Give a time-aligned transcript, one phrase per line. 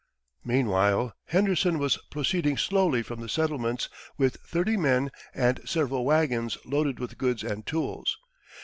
[0.43, 6.97] Meanwhile Henderson was proceeding slowly from the settlements with thirty men and several wagons loaded
[6.97, 8.17] with goods and tools.